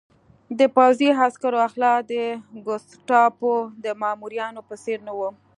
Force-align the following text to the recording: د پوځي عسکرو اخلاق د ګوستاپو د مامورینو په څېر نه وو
د 0.59 0.61
پوځي 0.75 1.09
عسکرو 1.21 1.57
اخلاق 1.67 1.99
د 2.11 2.13
ګوستاپو 2.65 3.53
د 3.83 3.85
مامورینو 4.01 4.61
په 4.69 4.75
څېر 4.83 4.99
نه 5.07 5.13
وو 5.17 5.29